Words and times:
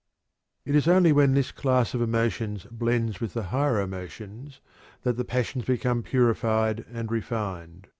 It 0.65 0.73
is 0.73 0.87
only 0.87 1.11
when 1.11 1.35
this 1.35 1.51
class 1.51 1.93
of 1.93 2.01
emotions 2.01 2.63
blends 2.71 3.21
with 3.21 3.35
the 3.35 3.43
higher 3.53 3.79
emotions 3.79 4.59
that 5.03 5.15
the 5.15 5.23
passions 5.23 5.65
become 5.65 6.01
purified 6.01 6.85
and 6.91 7.11
refined. 7.11 7.85